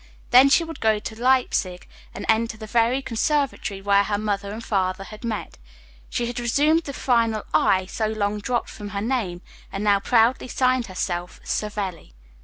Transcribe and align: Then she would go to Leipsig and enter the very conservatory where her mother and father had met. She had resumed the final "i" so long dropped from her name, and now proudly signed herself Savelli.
Then 0.31 0.49
she 0.49 0.63
would 0.63 0.79
go 0.79 0.97
to 0.97 1.15
Leipsig 1.21 1.87
and 2.15 2.25
enter 2.27 2.57
the 2.57 2.65
very 2.65 3.03
conservatory 3.03 3.83
where 3.83 4.03
her 4.05 4.17
mother 4.17 4.51
and 4.51 4.63
father 4.65 5.03
had 5.03 5.23
met. 5.23 5.59
She 6.09 6.25
had 6.25 6.39
resumed 6.39 6.85
the 6.85 6.91
final 6.93 7.43
"i" 7.53 7.85
so 7.85 8.07
long 8.07 8.39
dropped 8.39 8.71
from 8.71 8.89
her 8.97 9.01
name, 9.01 9.43
and 9.71 9.83
now 9.83 9.99
proudly 9.99 10.47
signed 10.47 10.87
herself 10.87 11.39
Savelli. 11.43 12.13